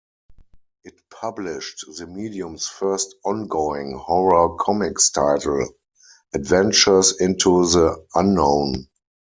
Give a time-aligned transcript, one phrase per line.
[0.83, 5.75] It published the medium's first ongoing horror-comics title,
[6.33, 8.87] "Adventures into the Unknown".